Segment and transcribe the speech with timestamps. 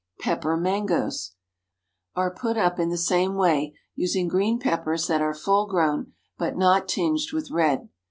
[0.19, 1.35] PEPPER MANGOES.
[1.35, 1.35] ✠
[2.15, 6.57] Are put up in the same way, using green peppers that are full grown, but
[6.57, 7.87] not tinged with red.